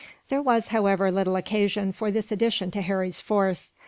[0.29, 3.69] There was, however, little occasion for this addition to Harry's force.